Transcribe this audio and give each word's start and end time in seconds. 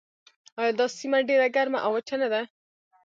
آیا 0.59 0.71
دا 0.79 0.85
سیمه 0.99 1.19
ډیره 1.29 1.47
ګرمه 1.55 1.79
او 1.85 1.91
وچه 1.95 2.15
نه 2.21 2.27
ده؟ 2.33 2.41